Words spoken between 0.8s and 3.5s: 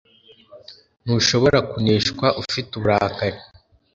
ntushobora kuneshwa ufite uburakari.